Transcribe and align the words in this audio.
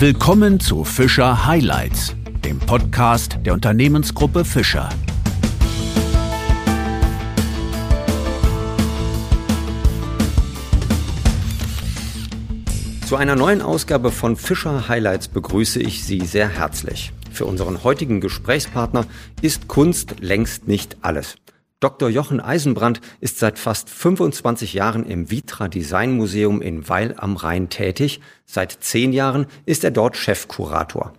Willkommen 0.00 0.58
zu 0.60 0.84
Fischer 0.84 1.44
Highlights, 1.44 2.16
dem 2.42 2.58
Podcast 2.58 3.36
der 3.44 3.52
Unternehmensgruppe 3.52 4.46
Fischer. 4.46 4.88
Zu 13.06 13.16
einer 13.16 13.36
neuen 13.36 13.60
Ausgabe 13.60 14.10
von 14.10 14.36
Fischer 14.36 14.88
Highlights 14.88 15.28
begrüße 15.28 15.80
ich 15.80 16.02
Sie 16.02 16.20
sehr 16.20 16.48
herzlich. 16.48 17.12
Für 17.30 17.44
unseren 17.44 17.84
heutigen 17.84 18.22
Gesprächspartner 18.22 19.04
ist 19.42 19.68
Kunst 19.68 20.20
längst 20.20 20.66
nicht 20.66 20.96
alles. 21.02 21.36
Dr. 21.80 22.10
Jochen 22.10 22.40
Eisenbrand 22.40 23.00
ist 23.20 23.38
seit 23.38 23.58
fast 23.58 23.88
25 23.88 24.74
Jahren 24.74 25.06
im 25.06 25.30
Vitra 25.30 25.66
Design 25.66 26.12
Museum 26.12 26.60
in 26.60 26.90
Weil 26.90 27.14
am 27.16 27.36
Rhein 27.36 27.70
tätig. 27.70 28.20
Seit 28.44 28.70
zehn 28.80 29.14
Jahren 29.14 29.46
ist 29.64 29.82
er 29.82 29.90
dort 29.90 30.18
Chefkurator. 30.18 31.14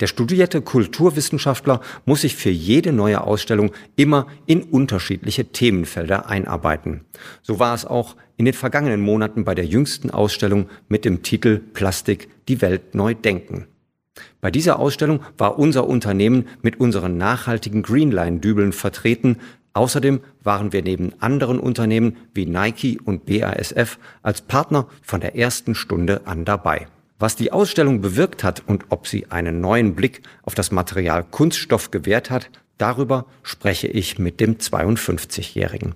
Der 0.00 0.06
studierte 0.08 0.60
Kulturwissenschaftler 0.60 1.80
muss 2.04 2.20
sich 2.22 2.36
für 2.36 2.50
jede 2.50 2.92
neue 2.92 3.22
Ausstellung 3.22 3.72
immer 3.96 4.26
in 4.44 4.62
unterschiedliche 4.62 5.46
Themenfelder 5.46 6.28
einarbeiten. 6.28 7.06
So 7.40 7.58
war 7.58 7.74
es 7.74 7.86
auch 7.86 8.14
in 8.36 8.44
den 8.44 8.54
vergangenen 8.54 9.00
Monaten 9.00 9.44
bei 9.44 9.54
der 9.54 9.64
jüngsten 9.64 10.10
Ausstellung 10.10 10.68
mit 10.88 11.06
dem 11.06 11.22
Titel 11.22 11.58
Plastik 11.58 12.28
die 12.48 12.60
Welt 12.60 12.94
neu 12.94 13.14
denken. 13.14 13.66
Bei 14.42 14.50
dieser 14.50 14.78
Ausstellung 14.78 15.20
war 15.38 15.58
unser 15.58 15.86
Unternehmen 15.86 16.48
mit 16.60 16.80
unseren 16.80 17.16
nachhaltigen 17.16 17.82
Greenline-Dübeln 17.82 18.72
vertreten, 18.72 19.38
Außerdem 19.74 20.20
waren 20.42 20.72
wir 20.72 20.82
neben 20.82 21.14
anderen 21.20 21.58
Unternehmen 21.58 22.16
wie 22.34 22.46
Nike 22.46 22.98
und 23.02 23.24
BASF 23.26 23.98
als 24.22 24.42
Partner 24.42 24.86
von 25.02 25.20
der 25.20 25.36
ersten 25.36 25.74
Stunde 25.74 26.26
an 26.26 26.44
dabei. 26.44 26.88
Was 27.18 27.36
die 27.36 27.52
Ausstellung 27.52 28.00
bewirkt 28.00 28.44
hat 28.44 28.62
und 28.66 28.86
ob 28.90 29.06
sie 29.06 29.30
einen 29.30 29.60
neuen 29.60 29.94
Blick 29.94 30.22
auf 30.42 30.54
das 30.54 30.72
Material 30.72 31.24
Kunststoff 31.24 31.90
gewährt 31.90 32.30
hat, 32.30 32.50
darüber 32.78 33.26
spreche 33.42 33.86
ich 33.86 34.18
mit 34.18 34.40
dem 34.40 34.56
52-Jährigen. 34.56 35.94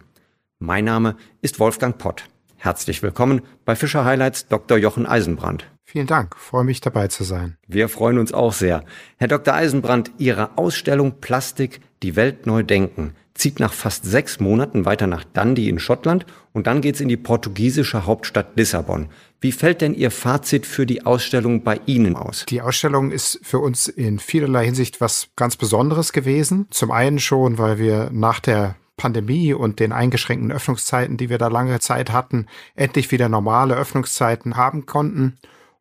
Mein 0.58 0.84
Name 0.84 1.16
ist 1.42 1.58
Wolfgang 1.58 1.98
Pott. 1.98 2.24
Herzlich 2.56 3.02
willkommen 3.02 3.42
bei 3.64 3.76
Fischer 3.76 4.04
Highlights 4.04 4.48
Dr. 4.48 4.78
Jochen 4.78 5.04
Eisenbrand. 5.04 5.66
Vielen 5.84 6.06
Dank, 6.06 6.36
freue 6.36 6.64
mich 6.64 6.80
dabei 6.80 7.08
zu 7.08 7.24
sein. 7.24 7.58
Wir 7.66 7.88
freuen 7.88 8.18
uns 8.18 8.32
auch 8.32 8.52
sehr. 8.52 8.84
Herr 9.18 9.28
Dr. 9.28 9.54
Eisenbrand, 9.54 10.12
Ihre 10.18 10.56
Ausstellung 10.56 11.20
Plastik, 11.20 11.80
die 12.02 12.16
Welt 12.16 12.46
neu 12.46 12.62
denken 12.62 13.14
zieht 13.36 13.60
nach 13.60 13.72
fast 13.72 14.04
sechs 14.04 14.40
Monaten 14.40 14.84
weiter 14.84 15.06
nach 15.06 15.24
Dundee 15.24 15.68
in 15.68 15.78
Schottland 15.78 16.26
und 16.52 16.66
dann 16.66 16.80
geht's 16.80 17.00
in 17.00 17.08
die 17.08 17.16
portugiesische 17.16 18.06
Hauptstadt 18.06 18.56
Lissabon. 18.56 19.08
Wie 19.40 19.52
fällt 19.52 19.80
denn 19.80 19.94
Ihr 19.94 20.10
Fazit 20.10 20.66
für 20.66 20.86
die 20.86 21.04
Ausstellung 21.04 21.62
bei 21.62 21.80
Ihnen 21.86 22.16
aus? 22.16 22.46
Die 22.48 22.62
Ausstellung 22.62 23.10
ist 23.10 23.38
für 23.42 23.58
uns 23.58 23.88
in 23.88 24.18
vielerlei 24.18 24.64
Hinsicht 24.64 25.00
was 25.00 25.28
ganz 25.36 25.56
Besonderes 25.56 26.12
gewesen. 26.12 26.66
Zum 26.70 26.90
einen 26.90 27.18
schon, 27.18 27.58
weil 27.58 27.78
wir 27.78 28.10
nach 28.12 28.40
der 28.40 28.76
Pandemie 28.96 29.52
und 29.52 29.78
den 29.78 29.92
eingeschränkten 29.92 30.50
Öffnungszeiten, 30.50 31.18
die 31.18 31.28
wir 31.28 31.38
da 31.38 31.48
lange 31.48 31.78
Zeit 31.80 32.12
hatten, 32.12 32.46
endlich 32.74 33.12
wieder 33.12 33.28
normale 33.28 33.74
Öffnungszeiten 33.74 34.56
haben 34.56 34.86
konnten 34.86 35.36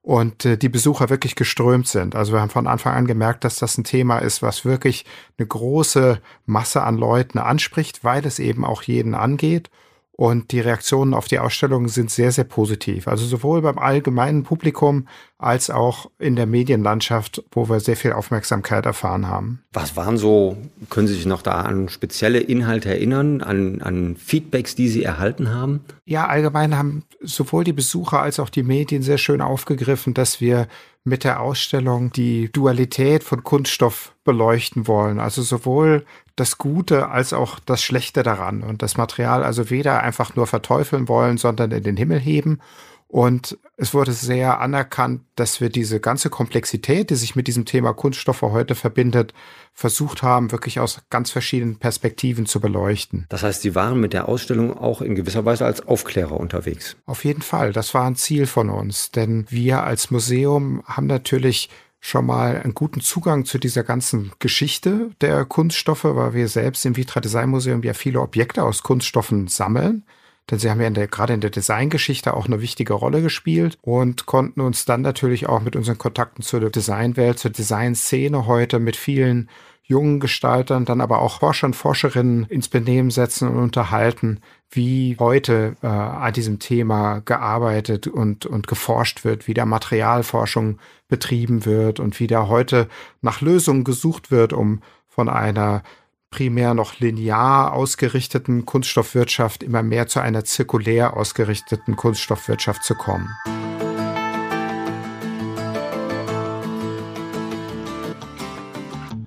und 0.05 0.45
äh, 0.45 0.55
die 0.55 0.69
Besucher 0.69 1.09
wirklich 1.09 1.35
geströmt 1.35 1.87
sind. 1.87 2.15
Also 2.15 2.31
wir 2.31 2.39
haben 2.39 2.51
von 2.51 2.67
Anfang 2.67 2.93
an 2.93 3.07
gemerkt, 3.07 3.43
dass 3.43 3.55
das 3.55 3.75
ein 3.77 3.83
Thema 3.83 4.19
ist, 4.19 4.43
was 4.43 4.63
wirklich 4.63 5.03
eine 5.39 5.47
große 5.47 6.21
Masse 6.45 6.83
an 6.83 6.95
Leuten 6.95 7.39
anspricht, 7.39 8.03
weil 8.03 8.23
es 8.25 8.37
eben 8.37 8.65
auch 8.65 8.83
jeden 8.83 9.15
angeht. 9.15 9.71
Und 10.17 10.53
die 10.53 10.61
Reaktionen 10.61 11.13
auf 11.13 11.27
die 11.27 11.39
Ausstellung 11.39 11.89
sind 11.89 12.09
sehr, 12.09 12.31
sehr 12.31 12.45
positiv. 12.45 13.09
Also 13.09 13.25
sowohl 13.25 13.61
beim 13.61 13.77
allgemeinen 13.77 14.43
Publikum 14.43 15.09
als 15.37 15.69
auch 15.69 16.09
in 16.19 16.37
der 16.37 16.45
Medienlandschaft, 16.45 17.43
wo 17.51 17.67
wir 17.67 17.81
sehr 17.81 17.97
viel 17.97 18.13
Aufmerksamkeit 18.13 18.85
erfahren 18.85 19.27
haben. 19.27 19.61
Was 19.73 19.97
waren 19.97 20.17
so, 20.17 20.55
können 20.89 21.07
Sie 21.07 21.15
sich 21.15 21.25
noch 21.25 21.41
da 21.41 21.61
an 21.61 21.89
spezielle 21.89 22.39
Inhalte 22.39 22.89
erinnern, 22.89 23.41
an, 23.41 23.81
an 23.81 24.15
Feedbacks, 24.15 24.75
die 24.75 24.87
Sie 24.87 25.03
erhalten 25.03 25.53
haben? 25.53 25.81
Ja, 26.05 26.27
allgemein 26.27 26.77
haben 26.77 27.03
sowohl 27.19 27.65
die 27.65 27.73
Besucher 27.73 28.21
als 28.21 28.39
auch 28.39 28.49
die 28.49 28.63
Medien 28.63 29.01
sehr 29.01 29.17
schön 29.17 29.41
aufgegriffen, 29.41 30.13
dass 30.13 30.39
wir 30.39 30.69
mit 31.03 31.23
der 31.25 31.41
Ausstellung 31.41 32.11
die 32.13 32.49
Dualität 32.51 33.23
von 33.23 33.43
Kunststoff 33.43 34.13
beleuchten 34.23 34.87
wollen. 34.87 35.19
Also 35.19 35.41
sowohl 35.41 36.05
das 36.35 36.57
Gute 36.57 37.09
als 37.09 37.33
auch 37.33 37.59
das 37.59 37.81
Schlechte 37.81 38.23
daran 38.23 38.63
und 38.63 38.81
das 38.81 38.97
Material 38.97 39.43
also 39.43 39.69
weder 39.69 40.01
einfach 40.01 40.35
nur 40.35 40.47
verteufeln 40.47 41.07
wollen, 41.07 41.37
sondern 41.37 41.71
in 41.71 41.83
den 41.83 41.97
Himmel 41.97 42.19
heben. 42.19 42.59
Und 43.07 43.57
es 43.77 43.93
wurde 43.93 44.11
sehr 44.11 44.59
anerkannt, 44.59 45.21
dass 45.35 45.61
wir 45.61 45.69
diese 45.69 45.99
ganze 45.99 46.29
Komplexität, 46.29 47.09
die 47.09 47.15
sich 47.15 47.35
mit 47.35 47.47
diesem 47.47 47.63
Thema 47.63 47.93
Kunststoffe 47.93 48.41
heute 48.41 48.75
verbindet, 48.75 49.33
versucht 49.73 50.23
haben, 50.23 50.51
wirklich 50.51 50.79
aus 50.79 51.01
ganz 51.09 51.31
verschiedenen 51.31 51.77
Perspektiven 51.77 52.45
zu 52.45 52.59
beleuchten. 52.59 53.25
Das 53.29 53.43
heißt, 53.43 53.61
Sie 53.61 53.75
waren 53.75 53.99
mit 53.99 54.11
der 54.11 54.27
Ausstellung 54.27 54.77
auch 54.77 55.01
in 55.01 55.15
gewisser 55.15 55.45
Weise 55.45 55.65
als 55.65 55.87
Aufklärer 55.87 56.37
unterwegs. 56.37 56.97
Auf 57.05 57.23
jeden 57.23 57.41
Fall. 57.41 57.71
Das 57.71 57.93
war 57.93 58.05
ein 58.05 58.15
Ziel 58.15 58.47
von 58.47 58.69
uns. 58.69 59.11
Denn 59.11 59.45
wir 59.49 59.83
als 59.83 60.11
Museum 60.11 60.83
haben 60.85 61.07
natürlich 61.07 61.69
schon 62.05 62.27
mal 62.27 62.61
einen 62.61 62.75
guten 62.75 63.01
Zugang 63.01 63.45
zu 63.45 63.57
dieser 63.57 63.83
ganzen 63.83 64.31
Geschichte 64.37 65.09
der 65.21 65.43
Kunststoffe, 65.43 66.03
weil 66.03 66.35
wir 66.35 66.47
selbst 66.47 66.85
im 66.85 66.95
Vitra 66.95 67.19
Design 67.19 67.49
Museum 67.49 67.81
ja 67.81 67.93
viele 67.93 68.21
Objekte 68.21 68.63
aus 68.63 68.83
Kunststoffen 68.83 69.47
sammeln. 69.47 70.03
Denn 70.51 70.59
sie 70.59 70.69
haben 70.69 70.79
ja 70.79 70.85
in 70.85 70.93
der, 70.93 71.07
gerade 71.07 71.33
in 71.33 71.41
der 71.41 71.49
Designgeschichte 71.49 72.35
auch 72.35 72.45
eine 72.45 72.61
wichtige 72.61 72.93
Rolle 72.93 73.23
gespielt 73.23 73.79
und 73.81 74.27
konnten 74.27 74.61
uns 74.61 74.85
dann 74.85 75.01
natürlich 75.01 75.47
auch 75.47 75.61
mit 75.61 75.75
unseren 75.75 75.97
Kontakten 75.97 76.43
zur 76.43 76.69
Designwelt, 76.69 77.39
zur 77.39 77.49
Designszene 77.49 78.45
heute 78.45 78.77
mit 78.77 78.95
vielen 78.95 79.49
jungen 79.87 80.19
Gestaltern, 80.19 80.85
dann 80.85 80.99
aber 80.99 81.19
auch 81.19 81.39
Forschern, 81.39 81.73
Forscherinnen 81.73 82.45
ins 82.45 82.67
Benehmen 82.67 83.11
setzen 83.11 83.47
und 83.47 83.57
unterhalten, 83.57 84.39
wie 84.71 85.15
heute 85.19 85.75
äh, 85.83 85.87
an 85.87 86.33
diesem 86.33 86.59
Thema 86.59 87.19
gearbeitet 87.19 88.07
und, 88.07 88.45
und 88.45 88.67
geforscht 88.67 89.23
wird, 89.23 89.47
wie 89.47 89.53
da 89.53 89.65
Materialforschung 89.65 90.79
betrieben 91.07 91.65
wird 91.65 91.99
und 91.99 92.19
wie 92.19 92.27
da 92.27 92.47
heute 92.47 92.87
nach 93.21 93.41
Lösungen 93.41 93.83
gesucht 93.83 94.31
wird, 94.31 94.53
um 94.53 94.81
von 95.07 95.29
einer 95.29 95.83
primär 96.31 96.73
noch 96.73 96.99
linear 96.99 97.71
ausgerichteten 97.73 98.65
Kunststoffwirtschaft 98.65 99.63
immer 99.63 99.83
mehr 99.83 100.07
zu 100.07 100.19
einer 100.19 100.43
zirkulär 100.43 101.15
ausgerichteten 101.15 101.95
Kunststoffwirtschaft 101.95 102.83
zu 102.83 102.95
kommen. 102.95 103.29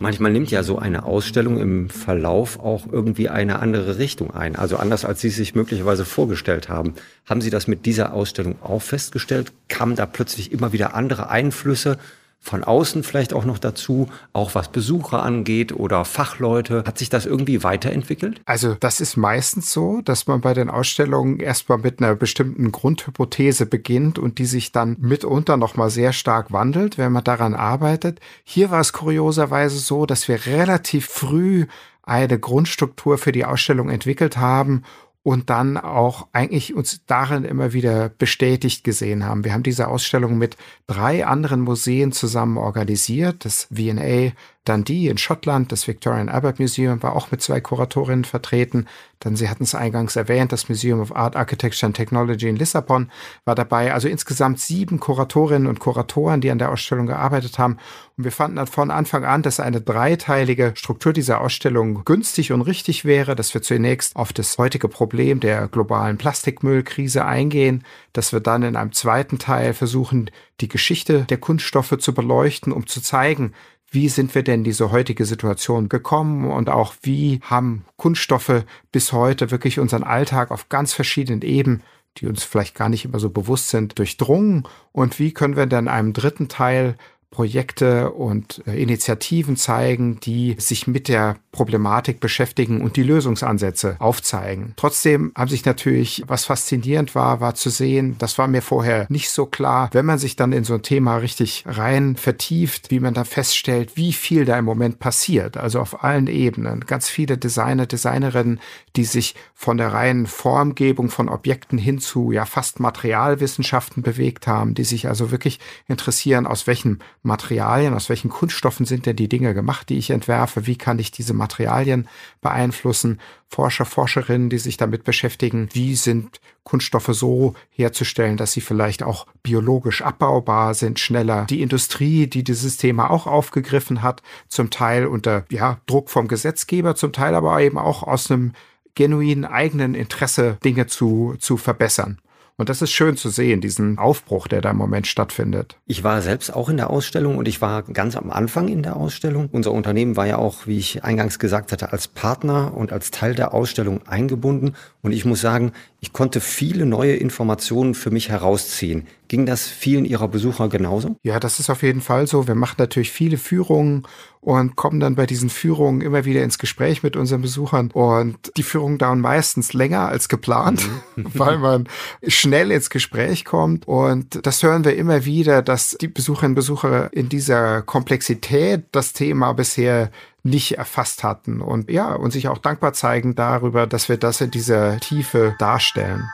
Manchmal 0.00 0.30
nimmt 0.30 0.50
ja 0.52 0.62
so 0.62 0.78
eine 0.78 1.04
Ausstellung 1.04 1.58
im 1.58 1.90
Verlauf 1.90 2.60
auch 2.60 2.86
irgendwie 2.90 3.28
eine 3.28 3.58
andere 3.58 3.98
Richtung 3.98 4.32
ein, 4.32 4.54
also 4.54 4.76
anders 4.76 5.04
als 5.04 5.20
Sie 5.20 5.30
sich 5.30 5.56
möglicherweise 5.56 6.04
vorgestellt 6.04 6.68
haben. 6.68 6.94
Haben 7.26 7.40
Sie 7.40 7.50
das 7.50 7.66
mit 7.66 7.84
dieser 7.84 8.12
Ausstellung 8.12 8.62
auch 8.62 8.80
festgestellt? 8.80 9.52
Kamen 9.68 9.96
da 9.96 10.06
plötzlich 10.06 10.52
immer 10.52 10.72
wieder 10.72 10.94
andere 10.94 11.30
Einflüsse? 11.30 11.98
Von 12.40 12.64
außen 12.64 13.02
vielleicht 13.02 13.32
auch 13.34 13.44
noch 13.44 13.58
dazu, 13.58 14.08
auch 14.32 14.54
was 14.54 14.68
Besucher 14.68 15.22
angeht 15.22 15.72
oder 15.72 16.04
Fachleute. 16.04 16.84
Hat 16.86 16.98
sich 16.98 17.10
das 17.10 17.26
irgendwie 17.26 17.62
weiterentwickelt? 17.62 18.40
Also 18.46 18.74
das 18.74 19.00
ist 19.00 19.16
meistens 19.16 19.72
so, 19.72 20.00
dass 20.02 20.26
man 20.26 20.40
bei 20.40 20.54
den 20.54 20.70
Ausstellungen 20.70 21.40
erstmal 21.40 21.78
mit 21.78 22.00
einer 22.00 22.14
bestimmten 22.14 22.72
Grundhypothese 22.72 23.66
beginnt 23.66 24.18
und 24.18 24.38
die 24.38 24.46
sich 24.46 24.72
dann 24.72 24.96
mitunter 25.00 25.56
nochmal 25.56 25.90
sehr 25.90 26.12
stark 26.12 26.52
wandelt, 26.52 26.96
wenn 26.96 27.12
man 27.12 27.24
daran 27.24 27.54
arbeitet. 27.54 28.20
Hier 28.44 28.70
war 28.70 28.80
es 28.80 28.92
kurioserweise 28.92 29.78
so, 29.78 30.06
dass 30.06 30.28
wir 30.28 30.46
relativ 30.46 31.06
früh 31.06 31.66
eine 32.02 32.38
Grundstruktur 32.38 33.18
für 33.18 33.32
die 33.32 33.44
Ausstellung 33.44 33.90
entwickelt 33.90 34.38
haben 34.38 34.84
und 35.28 35.50
dann 35.50 35.76
auch 35.76 36.26
eigentlich 36.32 36.72
uns 36.72 37.02
darin 37.04 37.44
immer 37.44 37.74
wieder 37.74 38.08
bestätigt 38.08 38.82
gesehen 38.82 39.26
haben. 39.26 39.44
Wir 39.44 39.52
haben 39.52 39.62
diese 39.62 39.88
Ausstellung 39.88 40.38
mit 40.38 40.56
drei 40.86 41.26
anderen 41.26 41.60
Museen 41.60 42.12
zusammen 42.12 42.56
organisiert. 42.56 43.44
Das 43.44 43.64
V&A 43.64 44.32
Dundee 44.64 45.08
in 45.08 45.18
Schottland, 45.18 45.70
das 45.70 45.86
Victorian 45.86 46.30
Albert 46.30 46.60
Museum 46.60 47.02
war 47.02 47.14
auch 47.14 47.30
mit 47.30 47.42
zwei 47.42 47.60
Kuratorinnen 47.60 48.24
vertreten. 48.24 48.86
Dann, 49.20 49.34
Sie 49.34 49.48
hatten 49.48 49.64
es 49.64 49.74
eingangs 49.74 50.16
erwähnt, 50.16 50.52
das 50.52 50.68
Museum 50.68 51.00
of 51.00 51.14
Art, 51.14 51.34
Architecture 51.34 51.86
and 51.86 51.96
Technology 51.96 52.48
in 52.48 52.56
Lissabon 52.56 53.10
war 53.44 53.54
dabei. 53.54 53.92
Also 53.92 54.08
insgesamt 54.08 54.60
sieben 54.60 55.00
Kuratorinnen 55.00 55.66
und 55.66 55.80
Kuratoren, 55.80 56.40
die 56.40 56.50
an 56.50 56.58
der 56.58 56.70
Ausstellung 56.70 57.06
gearbeitet 57.06 57.58
haben. 57.58 57.78
Und 58.16 58.24
wir 58.24 58.32
fanden 58.32 58.64
von 58.66 58.90
Anfang 58.90 59.24
an, 59.24 59.42
dass 59.42 59.60
eine 59.60 59.80
dreiteilige 59.80 60.72
Struktur 60.76 61.12
dieser 61.12 61.40
Ausstellung 61.40 62.04
günstig 62.04 62.52
und 62.52 62.62
richtig 62.62 63.04
wäre, 63.04 63.34
dass 63.34 63.54
wir 63.54 63.62
zunächst 63.62 64.14
auf 64.16 64.32
das 64.32 64.56
heutige 64.58 64.88
Problem 64.88 65.40
der 65.40 65.68
globalen 65.68 66.18
Plastikmüllkrise 66.18 67.24
eingehen, 67.24 67.84
dass 68.12 68.32
wir 68.32 68.40
dann 68.40 68.62
in 68.62 68.76
einem 68.76 68.92
zweiten 68.92 69.38
Teil 69.38 69.74
versuchen, 69.74 70.30
die 70.60 70.68
Geschichte 70.68 71.24
der 71.24 71.38
Kunststoffe 71.38 71.96
zu 71.98 72.14
beleuchten, 72.14 72.72
um 72.72 72.86
zu 72.86 73.00
zeigen, 73.00 73.52
wie 73.90 74.08
sind 74.08 74.34
wir 74.34 74.42
denn 74.42 74.64
diese 74.64 74.90
heutige 74.90 75.24
Situation 75.24 75.88
gekommen? 75.88 76.50
Und 76.50 76.68
auch 76.68 76.94
wie 77.02 77.40
haben 77.42 77.84
Kunststoffe 77.96 78.64
bis 78.92 79.12
heute 79.12 79.50
wirklich 79.50 79.78
unseren 79.78 80.04
Alltag 80.04 80.50
auf 80.50 80.68
ganz 80.68 80.92
verschiedenen 80.92 81.42
Ebenen, 81.42 81.82
die 82.18 82.26
uns 82.26 82.44
vielleicht 82.44 82.74
gar 82.74 82.88
nicht 82.88 83.04
immer 83.04 83.18
so 83.18 83.30
bewusst 83.30 83.70
sind, 83.70 83.98
durchdrungen? 83.98 84.64
Und 84.92 85.18
wie 85.18 85.32
können 85.32 85.56
wir 85.56 85.66
dann 85.66 85.84
in 85.84 85.88
einem 85.90 86.12
dritten 86.12 86.48
Teil 86.48 86.96
Projekte 87.30 88.10
und 88.10 88.62
äh, 88.66 88.80
Initiativen 88.80 89.56
zeigen, 89.56 90.18
die 90.20 90.56
sich 90.58 90.86
mit 90.86 91.08
der 91.08 91.36
Problematik 91.52 92.20
beschäftigen 92.20 92.80
und 92.80 92.96
die 92.96 93.02
Lösungsansätze 93.02 93.96
aufzeigen. 93.98 94.72
Trotzdem 94.76 95.32
haben 95.36 95.48
sich 95.48 95.64
natürlich, 95.64 96.22
was 96.26 96.46
faszinierend 96.46 97.14
war, 97.14 97.40
war 97.40 97.54
zu 97.54 97.68
sehen, 97.68 98.16
das 98.18 98.38
war 98.38 98.48
mir 98.48 98.62
vorher 98.62 99.06
nicht 99.10 99.30
so 99.30 99.44
klar, 99.44 99.90
wenn 99.92 100.06
man 100.06 100.18
sich 100.18 100.36
dann 100.36 100.52
in 100.52 100.64
so 100.64 100.74
ein 100.74 100.82
Thema 100.82 101.18
richtig 101.18 101.64
rein 101.66 102.16
vertieft, 102.16 102.90
wie 102.90 103.00
man 103.00 103.14
da 103.14 103.24
feststellt, 103.24 103.96
wie 103.96 104.12
viel 104.12 104.44
da 104.44 104.58
im 104.58 104.64
Moment 104.64 104.98
passiert. 104.98 105.56
Also 105.58 105.80
auf 105.80 106.02
allen 106.02 106.28
Ebenen. 106.28 106.80
Ganz 106.86 107.08
viele 107.10 107.36
Designer, 107.36 107.86
Designerinnen, 107.86 108.58
die 108.96 109.04
sich 109.04 109.34
von 109.54 109.76
der 109.76 109.92
reinen 109.92 110.26
Formgebung 110.26 111.10
von 111.10 111.28
Objekten 111.28 111.78
hin 111.78 111.98
zu 111.98 112.32
ja 112.32 112.46
fast 112.46 112.80
Materialwissenschaften 112.80 114.02
bewegt 114.02 114.46
haben, 114.46 114.74
die 114.74 114.84
sich 114.84 115.08
also 115.08 115.30
wirklich 115.30 115.60
interessieren, 115.88 116.46
aus 116.46 116.66
welchen 116.66 117.00
Materialien, 117.22 117.94
aus 117.94 118.08
welchen 118.08 118.30
Kunststoffen 118.30 118.86
sind 118.86 119.06
denn 119.06 119.16
die 119.16 119.28
Dinge 119.28 119.54
gemacht, 119.54 119.88
die 119.88 119.98
ich 119.98 120.10
entwerfe, 120.10 120.66
wie 120.66 120.76
kann 120.76 120.98
ich 120.98 121.10
diese 121.10 121.34
Materialien 121.34 122.08
beeinflussen, 122.40 123.20
Forscher, 123.48 123.84
Forscherinnen, 123.84 124.50
die 124.50 124.58
sich 124.58 124.76
damit 124.76 125.04
beschäftigen, 125.04 125.68
wie 125.72 125.96
sind 125.96 126.40
Kunststoffe 126.64 127.10
so 127.12 127.54
herzustellen, 127.70 128.36
dass 128.36 128.52
sie 128.52 128.60
vielleicht 128.60 129.02
auch 129.02 129.26
biologisch 129.42 130.02
abbaubar 130.02 130.74
sind, 130.74 131.00
schneller. 131.00 131.46
Die 131.46 131.62
Industrie, 131.62 132.26
die 132.26 132.44
dieses 132.44 132.76
Thema 132.76 133.10
auch 133.10 133.26
aufgegriffen 133.26 134.02
hat, 134.02 134.22
zum 134.48 134.70
Teil 134.70 135.06
unter 135.06 135.44
ja, 135.50 135.78
Druck 135.86 136.10
vom 136.10 136.28
Gesetzgeber, 136.28 136.94
zum 136.94 137.12
Teil 137.12 137.34
aber 137.34 137.60
eben 137.60 137.78
auch 137.78 138.02
aus 138.02 138.30
einem 138.30 138.52
genuinen 138.94 139.44
eigenen 139.44 139.94
Interesse 139.94 140.58
Dinge 140.62 140.86
zu, 140.86 141.36
zu 141.38 141.56
verbessern. 141.56 142.20
Und 142.60 142.68
das 142.68 142.82
ist 142.82 142.90
schön 142.90 143.16
zu 143.16 143.28
sehen, 143.28 143.60
diesen 143.60 143.98
Aufbruch, 143.98 144.48
der 144.48 144.60
da 144.60 144.72
im 144.72 144.76
Moment 144.76 145.06
stattfindet. 145.06 145.76
Ich 145.86 146.02
war 146.02 146.20
selbst 146.22 146.52
auch 146.52 146.68
in 146.68 146.76
der 146.76 146.90
Ausstellung 146.90 147.38
und 147.38 147.46
ich 147.46 147.60
war 147.60 147.84
ganz 147.84 148.16
am 148.16 148.32
Anfang 148.32 148.66
in 148.66 148.82
der 148.82 148.96
Ausstellung. 148.96 149.48
Unser 149.52 149.70
Unternehmen 149.70 150.16
war 150.16 150.26
ja 150.26 150.38
auch, 150.38 150.66
wie 150.66 150.76
ich 150.76 151.04
eingangs 151.04 151.38
gesagt 151.38 151.70
hatte, 151.70 151.92
als 151.92 152.08
Partner 152.08 152.76
und 152.76 152.92
als 152.92 153.12
Teil 153.12 153.36
der 153.36 153.54
Ausstellung 153.54 154.08
eingebunden. 154.08 154.74
Und 155.02 155.12
ich 155.12 155.24
muss 155.24 155.40
sagen, 155.40 155.70
ich 156.00 156.12
konnte 156.12 156.40
viele 156.40 156.84
neue 156.84 157.14
Informationen 157.14 157.94
für 157.94 158.10
mich 158.10 158.28
herausziehen. 158.28 159.06
Ging 159.28 159.44
das 159.44 159.68
vielen 159.68 160.06
Ihrer 160.06 160.26
Besucher 160.26 160.68
genauso? 160.70 161.16
Ja, 161.22 161.38
das 161.38 161.60
ist 161.60 161.68
auf 161.68 161.82
jeden 161.82 162.00
Fall 162.00 162.26
so. 162.26 162.48
Wir 162.48 162.54
machen 162.54 162.76
natürlich 162.78 163.12
viele 163.12 163.36
Führungen 163.36 164.06
und 164.40 164.74
kommen 164.74 165.00
dann 165.00 165.16
bei 165.16 165.26
diesen 165.26 165.50
Führungen 165.50 166.00
immer 166.00 166.24
wieder 166.24 166.42
ins 166.42 166.58
Gespräch 166.58 167.02
mit 167.02 167.14
unseren 167.14 167.42
Besuchern. 167.42 167.90
Und 167.92 168.52
die 168.56 168.62
Führungen 168.62 168.96
dauern 168.96 169.20
meistens 169.20 169.74
länger 169.74 170.08
als 170.08 170.30
geplant, 170.30 170.88
mhm. 171.16 171.26
weil 171.34 171.58
man 171.58 171.88
schnell 172.26 172.70
ins 172.70 172.88
Gespräch 172.88 173.44
kommt. 173.44 173.86
Und 173.86 174.46
das 174.46 174.62
hören 174.62 174.84
wir 174.84 174.96
immer 174.96 175.26
wieder, 175.26 175.60
dass 175.60 175.96
die 176.00 176.08
Besucherinnen 176.08 176.52
und 176.52 176.56
Besucher 176.56 177.12
in 177.12 177.28
dieser 177.28 177.82
Komplexität 177.82 178.84
das 178.92 179.12
Thema 179.12 179.52
bisher 179.52 180.10
nicht 180.42 180.78
erfasst 180.78 181.22
hatten 181.24 181.60
und 181.60 181.90
ja, 181.90 182.14
und 182.14 182.30
sich 182.30 182.48
auch 182.48 182.58
dankbar 182.58 182.94
zeigen 182.94 183.34
darüber, 183.34 183.86
dass 183.86 184.08
wir 184.08 184.16
das 184.16 184.40
in 184.40 184.50
dieser 184.50 184.98
Tiefe 185.00 185.54
darstellen. 185.58 186.24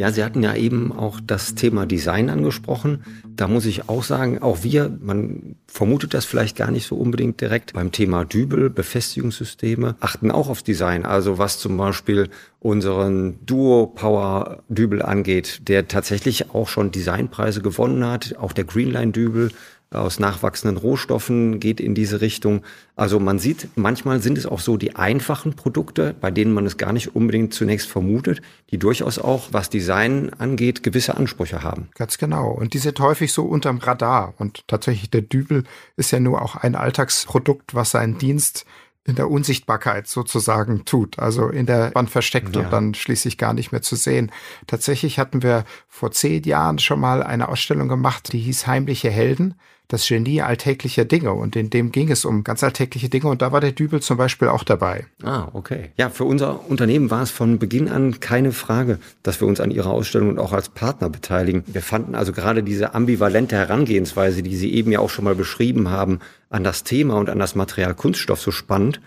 Ja, 0.00 0.10
Sie 0.10 0.24
hatten 0.24 0.42
ja 0.42 0.54
eben 0.54 0.92
auch 0.92 1.20
das 1.22 1.54
Thema 1.54 1.84
Design 1.84 2.30
angesprochen. 2.30 3.04
Da 3.36 3.48
muss 3.48 3.66
ich 3.66 3.90
auch 3.90 4.02
sagen, 4.02 4.38
auch 4.40 4.62
wir, 4.62 4.90
man 4.98 5.56
vermutet 5.66 6.14
das 6.14 6.24
vielleicht 6.24 6.56
gar 6.56 6.70
nicht 6.70 6.86
so 6.86 6.96
unbedingt 6.96 7.38
direkt, 7.42 7.74
beim 7.74 7.92
Thema 7.92 8.24
Dübel, 8.24 8.70
Befestigungssysteme, 8.70 9.96
achten 10.00 10.30
auch 10.30 10.48
aufs 10.48 10.64
Design. 10.64 11.04
Also 11.04 11.36
was 11.36 11.58
zum 11.58 11.76
Beispiel 11.76 12.30
unseren 12.60 13.44
Duo 13.44 13.88
Power 13.88 14.62
Dübel 14.70 15.02
angeht, 15.02 15.68
der 15.68 15.86
tatsächlich 15.86 16.54
auch 16.54 16.68
schon 16.68 16.92
Designpreise 16.92 17.60
gewonnen 17.60 18.02
hat, 18.06 18.36
auch 18.38 18.54
der 18.54 18.64
Greenline 18.64 19.12
Dübel 19.12 19.50
aus 19.92 20.20
nachwachsenden 20.20 20.76
Rohstoffen 20.76 21.58
geht 21.58 21.80
in 21.80 21.94
diese 21.94 22.20
Richtung. 22.20 22.62
Also 22.94 23.18
man 23.18 23.40
sieht, 23.40 23.68
manchmal 23.74 24.20
sind 24.22 24.38
es 24.38 24.46
auch 24.46 24.60
so 24.60 24.76
die 24.76 24.94
einfachen 24.94 25.54
Produkte, 25.54 26.14
bei 26.20 26.30
denen 26.30 26.52
man 26.52 26.64
es 26.64 26.76
gar 26.76 26.92
nicht 26.92 27.16
unbedingt 27.16 27.52
zunächst 27.54 27.88
vermutet, 27.88 28.40
die 28.70 28.78
durchaus 28.78 29.18
auch, 29.18 29.48
was 29.50 29.68
Design 29.68 30.30
angeht, 30.38 30.84
gewisse 30.84 31.16
Ansprüche 31.16 31.64
haben. 31.64 31.88
Ganz 31.96 32.18
genau. 32.18 32.50
Und 32.52 32.74
die 32.74 32.78
sind 32.78 33.00
häufig 33.00 33.32
so 33.32 33.44
unterm 33.44 33.78
Radar. 33.78 34.34
Und 34.38 34.62
tatsächlich 34.68 35.10
der 35.10 35.22
Dübel 35.22 35.64
ist 35.96 36.12
ja 36.12 36.20
nur 36.20 36.40
auch 36.40 36.54
ein 36.54 36.76
Alltagsprodukt, 36.76 37.74
was 37.74 37.90
seinen 37.90 38.16
Dienst 38.18 38.66
in 39.04 39.16
der 39.16 39.30
Unsichtbarkeit 39.30 40.06
sozusagen 40.06 40.84
tut, 40.84 41.18
also 41.18 41.48
in 41.48 41.66
der 41.66 41.92
Wand 41.94 42.10
versteckt 42.10 42.54
ja. 42.54 42.62
und 42.62 42.70
dann 42.70 42.94
schließlich 42.94 43.38
gar 43.38 43.54
nicht 43.54 43.72
mehr 43.72 43.82
zu 43.82 43.96
sehen. 43.96 44.30
Tatsächlich 44.66 45.18
hatten 45.18 45.42
wir 45.42 45.64
vor 45.88 46.12
zehn 46.12 46.44
Jahren 46.44 46.78
schon 46.78 47.00
mal 47.00 47.22
eine 47.22 47.48
Ausstellung 47.48 47.88
gemacht, 47.88 48.32
die 48.32 48.38
hieß 48.38 48.66
Heimliche 48.66 49.10
Helden 49.10 49.54
das 49.92 50.06
Genie 50.06 50.42
alltäglicher 50.42 51.04
Dinge. 51.04 51.32
Und 51.32 51.56
in 51.56 51.70
dem 51.70 51.92
ging 51.92 52.10
es 52.10 52.24
um 52.24 52.44
ganz 52.44 52.62
alltägliche 52.62 53.08
Dinge. 53.08 53.28
Und 53.28 53.42
da 53.42 53.52
war 53.52 53.60
der 53.60 53.72
Dübel 53.72 54.00
zum 54.00 54.16
Beispiel 54.16 54.48
auch 54.48 54.64
dabei. 54.64 55.06
Ah, 55.22 55.48
okay. 55.52 55.90
Ja, 55.96 56.10
für 56.10 56.24
unser 56.24 56.68
Unternehmen 56.68 57.10
war 57.10 57.22
es 57.22 57.30
von 57.30 57.58
Beginn 57.58 57.88
an 57.88 58.20
keine 58.20 58.52
Frage, 58.52 58.98
dass 59.22 59.40
wir 59.40 59.48
uns 59.48 59.60
an 59.60 59.70
Ihrer 59.70 59.90
Ausstellung 59.90 60.30
und 60.30 60.38
auch 60.38 60.52
als 60.52 60.68
Partner 60.68 61.08
beteiligen. 61.08 61.64
Wir 61.66 61.82
fanden 61.82 62.14
also 62.14 62.32
gerade 62.32 62.62
diese 62.62 62.94
ambivalente 62.94 63.56
Herangehensweise, 63.56 64.42
die 64.42 64.56
Sie 64.56 64.72
eben 64.72 64.92
ja 64.92 65.00
auch 65.00 65.10
schon 65.10 65.24
mal 65.24 65.34
beschrieben 65.34 65.90
haben, 65.90 66.20
an 66.48 66.64
das 66.64 66.82
Thema 66.84 67.14
und 67.16 67.30
an 67.30 67.38
das 67.38 67.54
Material 67.54 67.94
Kunststoff 67.94 68.40
so 68.40 68.50
spannend 68.50 69.00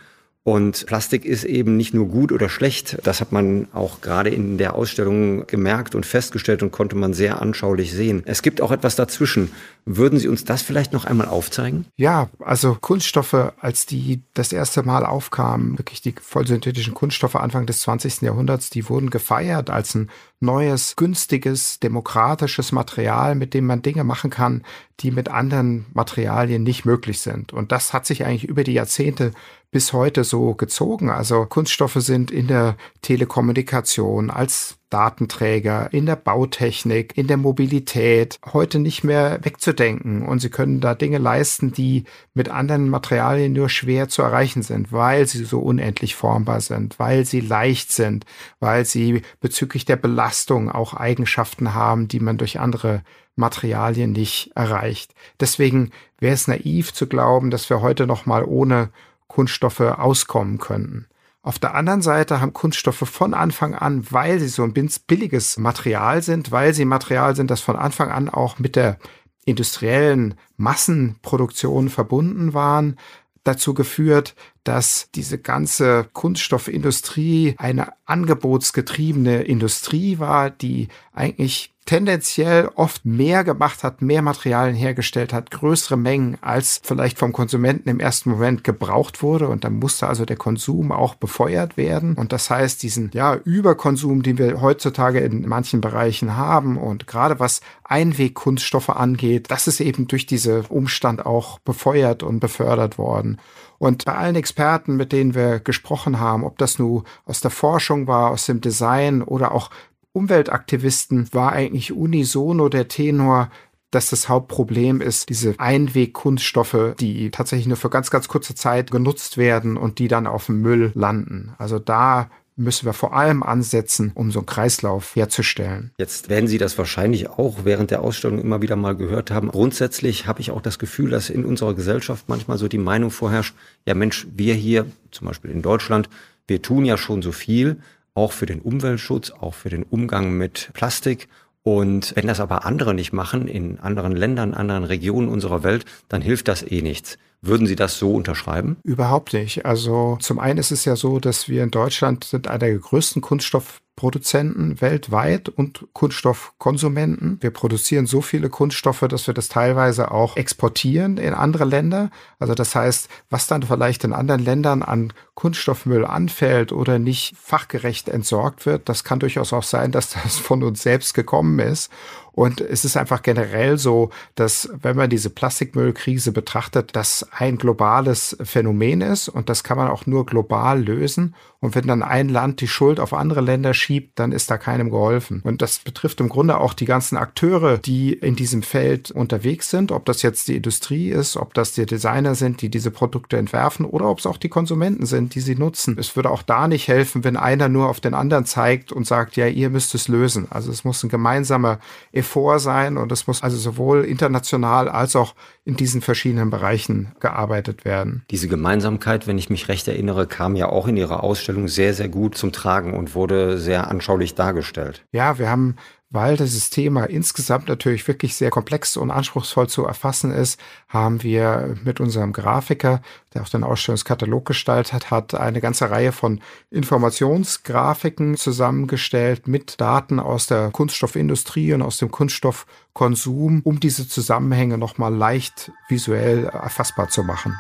und 0.45 0.86
Plastik 0.88 1.24
ist 1.24 1.45
eben 1.45 1.78
nicht 1.78 1.94
nur 1.94 2.10
gut 2.10 2.34
oder 2.34 2.50
schlecht. 2.50 2.98
Das 3.04 3.22
hat 3.22 3.31
man 3.31 3.68
auch 3.72 4.01
gerade 4.01 4.30
in 4.30 4.57
der 4.57 4.75
Ausstellung 4.75 5.48
gemerkt 5.48 5.95
und 5.95 6.06
festgestellt 6.06 6.62
und 6.63 6.72
konnte 6.72 6.98
man 6.98 7.13
sehr 7.13 7.42
anschaulich 7.42 7.94
sehen. 7.94 8.24
Es 8.25 8.42
gibt 8.42 8.60
auch 8.60 8.72
etwas 8.72 8.98
dazwischen. 8.98 9.51
Würden 9.86 10.19
Sie 10.19 10.28
uns 10.28 10.44
das 10.44 10.62
vielleicht 10.62 10.92
noch 10.92 11.06
einmal 11.06 11.30
aufzeigen? 11.30 11.86
Ja, 11.95 12.30
also 12.40 12.78
Kunststoffe, 12.80 13.54
als 13.60 13.86
die 13.86 14.22
das 14.34 14.51
erste 14.51 14.84
Mal 14.84 15.06
aufkamen, 15.06 15.78
wirklich 15.78 16.01
die 16.01 16.16
vollsynthetischen 16.22 16.94
Kunststoffe 16.94 17.36
Anfang 17.36 17.66
des 17.66 17.80
20. 17.81 18.22
Jahrhunderts, 18.22 18.69
die 18.69 18.89
wurden 18.89 19.10
gefeiert 19.10 19.69
als 19.69 19.96
ein 19.96 20.10
neues, 20.42 20.98
günstiges, 20.98 21.80
demokratisches 21.80 22.74
Material, 22.74 23.36
mit 23.36 23.54
dem 23.54 23.66
man 23.66 23.81
Dinge 23.81 24.04
machen 24.04 24.30
kann, 24.30 24.63
die 25.00 25.12
mit 25.12 25.30
anderen 25.30 25.86
Materialien 25.94 26.63
nicht 26.63 26.86
möglich 26.86 27.19
sind. 27.19 27.54
Und 27.54 27.72
das 27.72 27.94
hat 27.94 28.06
sich 28.06 28.25
eigentlich 28.25 28.45
über 28.45 28.63
die 28.63 28.74
Jahrzehnte 28.74 29.31
bis 29.72 29.92
heute 29.92 30.24
so 30.24 30.54
gezogen. 30.54 31.10
Also 31.10 31.45
Kunststoffe 31.45 31.98
sind 31.98 32.32
in 32.32 32.48
der 32.48 32.77
Telekommunikation 33.01 34.29
als 34.29 34.77
Datenträger, 34.94 35.92
in 35.92 36.06
der 36.06 36.16
Bautechnik, 36.16 37.18
in 37.18 37.26
der 37.26 37.38
Mobilität 37.38 38.40
heute 38.54 38.78
nicht 38.78 39.04
mehr 39.04 39.40
wegzudenken. 39.42 40.22
Und 40.22 40.38
sie 40.38 40.52
können 40.52 40.82
da 40.82 40.94
Dinge 40.94 41.18
leisten, 41.18 41.74
die 41.74 42.04
mit 42.36 42.50
anderen 42.50 42.90
Materialien 42.90 43.54
nur 43.54 43.70
schwer 43.70 44.08
zu 44.08 44.22
erreichen 44.22 44.62
sind, 44.62 44.92
weil 44.92 45.26
sie 45.26 45.46
so 45.46 45.60
unendlich 45.60 46.16
formbar 46.16 46.62
sind, 46.62 47.00
weil 47.00 47.26
sie 47.26 47.40
leicht 47.40 47.92
sind, 47.92 48.28
weil 48.60 48.86
sie 48.86 49.24
bezüglich 49.42 49.86
der 49.86 49.96
Belastung 49.96 50.70
auch 50.70 50.94
Eigenschaften 50.94 51.74
haben, 51.74 52.08
die 52.08 52.20
man 52.20 52.38
durch 52.38 52.60
andere 52.60 53.02
Materialien 53.36 54.12
nicht 54.12 54.52
erreicht. 54.54 55.16
Deswegen 55.40 55.90
wäre 56.20 56.36
es 56.36 56.48
naiv 56.48 56.94
zu 56.94 57.08
glauben, 57.08 57.50
dass 57.50 57.68
wir 57.70 57.82
heute 57.82 58.06
noch 58.06 58.28
mal 58.28 58.44
ohne 58.44 58.90
Kunststoffe 59.28 59.80
auskommen 59.80 60.60
könnten. 60.60 61.08
Auf 61.46 61.60
der 61.60 61.76
anderen 61.76 62.02
Seite 62.02 62.40
haben 62.40 62.54
Kunststoffe 62.54 63.08
von 63.10 63.34
Anfang 63.34 63.76
an, 63.76 64.10
weil 64.10 64.40
sie 64.40 64.48
so 64.48 64.64
ein 64.64 64.74
billiges 64.74 65.58
Material 65.58 66.22
sind, 66.22 66.52
weil 66.52 66.74
sie 66.74 66.86
Material 66.86 67.36
sind, 67.36 67.52
das 67.52 67.60
von 67.60 67.76
Anfang 67.76 68.10
an 68.10 68.30
auch 68.30 68.60
mit 68.60 68.78
der 68.78 68.98
industriellen 69.44 70.36
Massenproduktion 70.56 71.90
verbunden 71.90 72.54
waren, 72.54 72.98
dazu 73.44 73.74
geführt, 73.74 74.36
dass 74.64 75.10
diese 75.16 75.38
ganze 75.38 76.08
Kunststoffindustrie 76.14 77.56
eine 77.58 77.92
angebotsgetriebene 78.06 79.44
Industrie 79.44 80.20
war, 80.20 80.50
die 80.50 80.88
eigentlich 81.12 81.73
tendenziell 81.86 82.70
oft 82.75 83.06
mehr 83.06 83.44
gemacht 83.44 83.84
hat, 83.84 84.02
mehr 84.02 84.22
Materialien 84.22 84.75
hergestellt 84.75 85.34
hat, 85.34 85.52
größere 85.52 85.98
Mengen, 85.98 86.38
als 86.42 86.82
vielleicht 86.84 87.18
vom 87.18 87.34
Konsumenten 87.34 87.90
im 87.90 88.00
ersten 88.00 88.30
Moment 88.30 88.63
gebraucht 88.63 89.22
wurde. 89.22 89.48
Und 89.48 89.63
dann 89.63 89.80
musste 89.80 90.08
also 90.08 90.25
der 90.25 90.38
Konsum 90.38 90.92
auch 90.92 91.16
befeuert 91.16 91.78
werden. 91.78 92.16
Und 92.16 92.32
das 92.32 92.50
heißt, 92.50 92.82
diesen 92.84 93.12
ja, 93.13 93.36
Überkonsum, 93.36 94.24
den 94.24 94.38
wir 94.38 94.62
heutzutage 94.62 95.20
in 95.20 95.48
manchen 95.48 95.82
Bereichen 95.82 96.38
haben 96.38 96.78
und 96.78 97.08
gerade 97.08 97.40
was 97.40 97.62
Einwegkunststoffe 97.84 98.90
angeht, 98.90 99.52
das 99.52 99.68
ist 99.68 99.82
eben 99.82 100.08
durch 100.08 100.25
diese 100.25 100.63
Umstand 100.70 101.25
auch 101.25 101.60
befeuert 101.60 102.24
und 102.24 102.40
befördert 102.40 102.98
worden. 102.98 103.40
Und 103.78 104.06
bei 104.06 104.16
allen 104.16 104.38
Experten, 104.38 104.96
mit 104.96 105.12
denen 105.12 105.36
wir 105.36 105.60
gesprochen 105.60 106.20
haben, 106.20 106.46
ob 106.46 106.58
das 106.58 106.80
nun 106.80 107.04
aus 107.25 107.42
der 107.42 107.52
Forschung 107.52 108.08
war, 108.08 108.32
aus 108.32 108.46
dem 108.46 108.62
Design 108.62 109.22
oder 109.22 109.52
auch 109.52 109.70
Umweltaktivisten 110.13 111.34
war 111.34 111.51
eigentlich 111.51 111.91
unisono 111.91 112.70
der 112.70 112.88
Tenor, 112.88 113.50
dass 113.91 114.10
das 114.10 114.29
Hauptproblem 114.29 115.01
ist, 115.01 115.29
diese 115.29 115.55
Einwegkunststoffe, 115.58 116.96
die 117.00 117.29
tatsächlich 117.29 117.67
nur 117.67 117.77
für 117.77 117.89
ganz, 117.89 118.10
ganz 118.10 118.27
kurze 118.27 118.55
Zeit 118.55 118.89
genutzt 118.89 119.38
werden 119.38 119.77
und 119.77 120.00
die 120.00 120.08
dann 120.08 120.25
auf 120.27 120.48
dem 120.48 120.62
Müll 120.62 120.91
landen. 120.96 121.53
Also 121.58 121.79
da 121.79 122.29
müssen 122.55 122.86
wir 122.86 122.93
vor 122.93 123.15
allem 123.15 123.41
ansetzen, 123.41 124.12
um 124.13 124.32
so 124.32 124.39
einen 124.39 124.46
Kreislauf 124.46 125.15
herzustellen. 125.15 125.91
Jetzt 125.98 126.29
werden 126.29 126.48
Sie 126.48 126.58
das 126.58 126.77
wahrscheinlich 126.77 127.29
auch 127.29 127.65
während 127.65 127.91
der 127.91 128.01
Ausstellung 128.01 128.39
immer 128.39 128.62
wieder 128.62 128.75
mal 128.75 128.96
gehört 128.96 129.32
haben. 129.32 129.50
Grundsätzlich 129.50 130.27
habe 130.27 130.41
ich 130.41 130.51
auch 130.51 130.62
das 130.62 130.77
Gefühl, 130.77 131.10
dass 131.10 131.29
in 131.29 131.46
unserer 131.46 131.74
Gesellschaft 131.74 132.29
manchmal 132.29 132.58
so 132.58 132.67
die 132.67 132.77
Meinung 132.77 133.10
vorherrscht, 133.10 133.55
ja 133.88 133.96
Mensch, 133.96 134.27
wir 134.36 134.53
hier, 134.53 134.86
zum 135.12 135.27
Beispiel 135.27 135.51
in 135.51 135.62
Deutschland, 135.62 136.10
wir 136.48 136.62
tun 136.62 136.86
ja 136.86 136.98
schon 136.98 137.22
so 137.22 137.32
viel, 137.32 137.77
auch 138.15 138.32
für 138.32 138.46
den 138.46 138.62
Umweltschutz, 138.62 139.32
auch 139.32 139.53
für 139.53 139.70
den 139.70 139.84
Umgang 139.84 140.34
mit 140.34 140.70
Plastik. 140.74 141.27
Und 141.63 142.13
wenn 142.15 142.27
das 142.27 142.39
aber 142.39 142.65
andere 142.65 142.93
nicht 142.93 143.13
machen, 143.13 143.48
in 143.48 143.79
anderen 143.79 144.15
Ländern, 144.15 144.53
anderen 144.53 144.84
Regionen 144.84 145.29
unserer 145.29 145.63
Welt, 145.63 145.86
dann 146.10 146.22
hilft 146.22 146.48
das 146.48 146.63
eh 146.63 146.82
nichts. 146.82 147.17
Würden 147.41 147.67
Sie 147.67 147.75
das 147.75 148.00
so 148.00 148.13
unterschreiben? 148.13 148.77
Überhaupt 148.84 149.34
nicht. 149.34 149.65
Also 149.65 150.17
zum 150.22 150.39
einen 150.39 150.60
ist 150.60 150.72
es 150.72 150.86
ja 150.86 150.96
so, 150.96 151.20
dass 151.20 151.50
wir 151.50 151.63
in 151.63 151.72
Deutschland 151.72 152.24
sind 152.24 152.48
einer 152.48 152.60
der 152.60 152.77
größten 152.77 153.22
Kunststoff 153.22 153.82
Produzenten 153.96 154.82
weltweit 154.82 155.50
und 155.50 155.86
Kunststoffkonsumenten. 155.94 157.38
Wir 157.42 157.52
produzieren 157.52 158.08
so 158.08 158.22
viele 158.22 158.50
Kunststoffe, 158.50 159.06
dass 159.08 159.28
wir 159.28 159.36
das 159.36 159.50
teilweise 159.50 160.12
auch 160.12 160.36
exportieren 160.36 161.18
in 161.18 161.34
andere 161.34 161.66
Länder. 161.66 162.10
Also 162.40 162.56
das 162.56 162.74
heißt, 162.74 163.08
was 163.30 163.46
dann 163.46 163.62
vielleicht 163.62 164.04
in 164.04 164.14
anderen 164.14 164.44
Ländern 164.44 164.82
an 164.82 165.14
Kunststoffmüll 165.36 166.06
anfällt 166.06 166.72
oder 166.72 166.98
nicht 166.98 167.36
fachgerecht 167.38 168.10
entsorgt 168.10 168.66
wird, 168.66 168.90
das 168.90 169.04
kann 169.04 169.20
durchaus 169.20 169.54
auch 169.54 169.64
sein, 169.64 169.92
dass 169.92 170.12
das 170.12 170.38
von 170.38 170.64
uns 170.64 170.82
selbst 170.82 171.14
gekommen 171.14 171.60
ist. 171.60 171.92
Und 172.34 172.62
es 172.62 172.84
ist 172.84 172.98
einfach 172.98 173.22
generell 173.22 173.78
so, 173.78 174.10
dass 174.34 174.68
wenn 174.82 174.98
man 174.98 175.10
diese 175.10 175.30
Plastikmüllkrise 175.30 176.32
betrachtet, 176.32 176.96
das 176.96 177.28
ein 177.32 177.60
globales 177.60 178.36
Phänomen 178.44 179.02
ist 179.02 179.30
und 179.30 179.50
das 179.50 179.64
kann 179.64 179.78
man 179.78 179.88
auch 179.88 180.08
nur 180.08 180.26
global 180.26 180.84
lösen. 180.84 181.36
Und 181.60 181.76
wenn 181.76 181.86
dann 181.86 182.02
ein 182.02 182.30
Land 182.30 182.60
die 182.62 182.68
Schuld 182.68 183.00
auf 183.00 183.14
andere 183.14 183.42
Länder 183.42 183.76
schiebt, 183.84 184.18
dann 184.18 184.32
ist 184.32 184.50
da 184.50 184.58
keinem 184.58 184.90
geholfen. 184.90 185.42
Und 185.44 185.62
das 185.62 185.80
betrifft 185.80 186.20
im 186.20 186.30
Grunde 186.30 186.60
auch 186.60 186.74
die 186.74 186.86
ganzen 186.86 187.18
Akteure, 187.18 187.78
die 187.78 188.13
in 188.13 188.36
diesem 188.36 188.63
Feld 188.63 189.12
unterwegs 189.12 189.70
sind, 189.70 189.92
ob 189.92 190.06
das 190.06 190.22
jetzt 190.22 190.48
die 190.48 190.56
Industrie 190.56 191.10
ist, 191.10 191.38
ob 191.38 191.54
das 191.54 191.74
die 191.74 191.86
Designer 191.86 192.36
sind, 192.36 192.62
die 192.62 192.70
diese 192.70 192.92
Produkte 192.92 193.38
entwerfen 193.38 193.86
oder 193.86 194.08
ob 194.08 194.20
es 194.20 194.25
auch 194.25 194.38
die 194.38 194.50
Konsumenten 194.50 195.06
sind, 195.06 195.36
die 195.36 195.42
sie 195.42 195.56
nutzen. 195.56 195.98
Es 196.00 196.16
würde 196.16 196.32
auch 196.32 196.42
da 196.42 196.68
nicht 196.68 196.88
helfen, 196.88 197.24
wenn 197.24 197.38
einer 197.38 197.70
nur 197.70 197.90
auf 197.90 198.00
den 198.00 198.13
anderen 198.13 198.46
zeigt 198.46 198.92
und 198.92 199.06
sagt, 199.06 199.36
ja, 199.36 199.48
ihr 199.48 199.70
müsst 199.70 199.94
es 199.96 200.08
lösen. 200.08 200.48
Also 200.50 200.72
es 200.72 200.84
muss 200.84 201.04
ein 201.04 201.10
gemeinsamer 201.10 201.80
Effort 202.12 202.60
sein 202.60 202.98
und 202.98 203.12
es 203.12 203.28
muss 203.28 203.44
also 203.44 203.58
sowohl 203.58 204.06
international 204.06 204.90
als 204.90 205.16
auch 205.16 205.36
in 205.66 205.78
diesen 205.78 206.02
verschiedenen 206.02 206.50
Bereichen 206.50 207.13
gearbeitet 207.20 207.86
werden. 207.86 208.24
Diese 208.30 208.48
Gemeinsamkeit, 208.48 209.28
wenn 209.28 209.38
ich 209.38 209.50
mich 209.50 209.70
recht 209.70 209.88
erinnere, 209.88 210.28
kam 210.28 210.56
ja 210.56 210.68
auch 210.68 210.88
in 210.88 210.98
Ihrer 210.98 211.24
Ausstellung 211.24 211.68
sehr, 211.68 211.94
sehr 211.94 212.10
gut 212.10 212.36
zum 212.38 212.52
Tragen 212.52 212.94
und 212.94 213.16
wurde 213.16 213.58
sehr 213.58 213.73
anschaulich 213.82 214.36
dargestellt. 214.36 215.06
Ja, 215.12 215.38
wir 215.39 215.50
haben 215.50 215.75
weil 216.13 216.38
dieses 216.38 216.70
Thema 216.70 217.06
insgesamt 217.06 217.68
natürlich 217.68 218.08
wirklich 218.08 218.36
sehr 218.36 218.51
komplex 218.51 218.98
und 218.98 219.10
anspruchsvoll 219.10 219.68
zu 219.68 219.84
erfassen 219.84 220.32
ist, 220.32 220.60
haben 220.88 221.24
wir 221.24 221.75
mit 221.84 222.00
unserem 222.00 222.34
Grafiker, 222.34 223.01
der 223.34 223.42
auch 223.42 223.50
den 223.50 223.63
Ausstellungskatalog 223.63 224.46
gestaltet 224.46 225.10
hat, 225.10 225.34
eine 225.34 225.60
ganze 225.60 225.89
Reihe 225.89 226.12
von 226.12 226.39
Informationsgrafiken 226.70 228.38
zusammengestellt 228.38 229.48
mit 229.48 229.82
Daten 229.82 230.20
aus 230.20 230.46
der 230.46 230.70
Kunststoffindustrie 230.70 231.74
und 231.74 231.82
aus 231.82 231.98
dem 231.98 232.12
Kunststoffkonsum, 232.12 233.62
um 233.63 233.80
diese 233.80 234.08
Zusammenhänge 234.08 234.77
nochmal 234.77 235.13
leicht 235.13 235.72
visuell 235.89 236.46
erfassbar 236.46 237.10
zu 237.10 237.24
machen. 237.24 237.58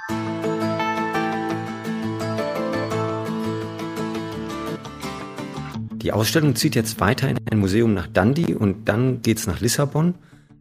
Die 6.03 6.11
Ausstellung 6.11 6.53
zieht 6.57 6.75
jetzt 6.75 6.99
weiter 6.99 7.29
in 7.29 7.39
ein 7.49 7.59
Museum 7.59 7.93
nach 7.93 8.07
Dundee 8.07 8.55
und 8.55 8.89
dann 8.89 9.21
geht's 9.21 9.47
nach 9.47 9.61
Lissabon. 9.61 10.15